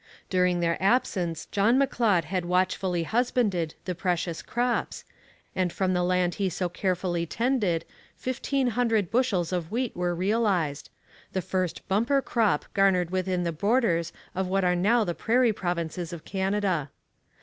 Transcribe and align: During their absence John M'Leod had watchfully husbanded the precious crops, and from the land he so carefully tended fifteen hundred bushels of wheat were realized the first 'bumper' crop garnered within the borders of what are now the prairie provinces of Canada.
During 0.31 0.61
their 0.61 0.81
absence 0.81 1.45
John 1.51 1.77
M'Leod 1.77 2.23
had 2.25 2.45
watchfully 2.45 3.03
husbanded 3.03 3.75
the 3.85 3.93
precious 3.93 4.41
crops, 4.41 5.03
and 5.55 5.71
from 5.71 5.93
the 5.93 6.01
land 6.01 6.33
he 6.41 6.49
so 6.49 6.69
carefully 6.69 7.27
tended 7.27 7.85
fifteen 8.15 8.69
hundred 8.69 9.11
bushels 9.11 9.53
of 9.53 9.69
wheat 9.71 9.95
were 9.95 10.15
realized 10.15 10.89
the 11.33 11.41
first 11.43 11.87
'bumper' 11.87 12.23
crop 12.23 12.65
garnered 12.73 13.11
within 13.11 13.43
the 13.43 13.51
borders 13.51 14.11
of 14.33 14.47
what 14.47 14.63
are 14.63 14.75
now 14.75 15.03
the 15.03 15.13
prairie 15.13 15.53
provinces 15.53 16.11
of 16.11 16.25
Canada. 16.25 16.89